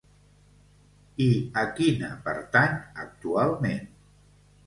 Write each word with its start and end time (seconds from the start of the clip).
I 1.25 1.27
a 1.63 1.65
quina 1.79 2.09
pertany 2.27 2.73
actualment? 3.05 3.87